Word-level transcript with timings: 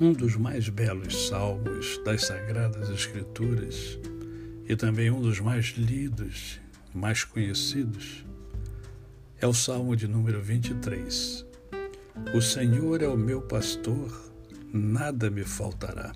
um 0.00 0.12
dos 0.12 0.34
mais 0.34 0.68
belos 0.68 1.28
salmos 1.28 2.00
das 2.04 2.26
Sagradas 2.26 2.90
Escrituras 2.90 3.98
e 4.68 4.74
também 4.74 5.10
um 5.10 5.20
dos 5.20 5.38
mais 5.38 5.66
lidos, 5.76 6.60
mais 6.92 7.22
conhecidos, 7.22 8.24
é 9.40 9.46
o 9.46 9.54
Salmo 9.54 9.94
de 9.94 10.08
número 10.08 10.40
23. 10.40 11.46
O 12.34 12.40
Senhor 12.40 13.02
é 13.02 13.08
o 13.08 13.16
meu 13.16 13.42
pastor, 13.42 14.32
nada 14.72 15.30
me 15.30 15.44
faltará. 15.44 16.12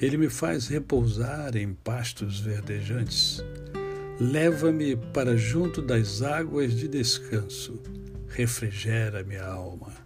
Ele 0.00 0.18
me 0.18 0.28
faz 0.28 0.68
repousar 0.68 1.56
em 1.56 1.72
pastos 1.72 2.40
verdejantes. 2.40 3.42
Leva-me 4.20 4.96
para 4.96 5.36
junto 5.36 5.80
das 5.80 6.20
águas 6.20 6.74
de 6.74 6.88
descanso. 6.88 7.80
Refrigera 8.28 9.22
minha 9.22 9.46
alma. 9.46 10.05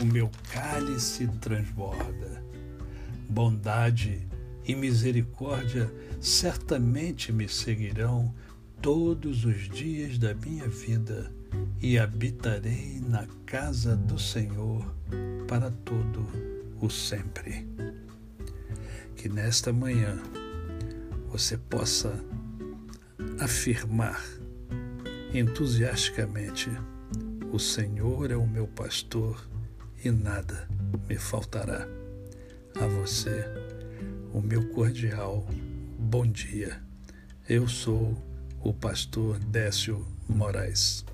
o 0.00 0.04
meu 0.04 0.30
cálice 0.52 1.28
transborda. 1.40 2.42
Bondade 3.28 4.26
e 4.64 4.74
misericórdia 4.74 5.92
certamente 6.20 7.32
me 7.32 7.48
seguirão 7.48 8.34
todos 8.80 9.44
os 9.44 9.68
dias 9.68 10.18
da 10.18 10.34
minha 10.34 10.68
vida 10.68 11.30
e 11.80 11.98
habitarei 11.98 13.00
na 13.06 13.26
casa 13.44 13.94
do 13.96 14.18
Senhor 14.18 14.84
para 15.46 15.70
todo 15.70 16.26
o 16.80 16.88
sempre. 16.88 17.68
Que 19.16 19.28
nesta 19.28 19.72
manhã 19.72 20.18
você 21.28 21.58
possa 21.58 22.24
afirmar 23.38 24.22
entusiasticamente: 25.34 26.70
O 27.52 27.58
Senhor 27.58 28.30
é 28.30 28.36
o 28.36 28.46
meu 28.46 28.66
pastor 28.66 29.49
e 30.04 30.10
nada 30.10 30.68
me 31.08 31.16
faltará. 31.16 31.86
A 32.80 32.86
você, 32.86 33.44
o 34.32 34.40
meu 34.40 34.68
cordial 34.70 35.46
bom 35.98 36.26
dia. 36.26 36.80
Eu 37.48 37.68
sou 37.68 38.16
o 38.62 38.72
pastor 38.72 39.38
Décio 39.38 40.06
Moraes. 40.28 41.04